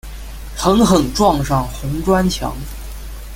[0.57, 2.51] 狠狠撞上红砖墙